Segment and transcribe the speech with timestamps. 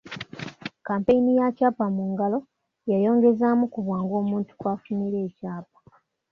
[0.77, 2.39] Kkampeyini ya ‘Kyapa mu Ngalo’
[2.91, 5.77] yayongezaamu ku bwangu omuntu kw’afunira ekyapa.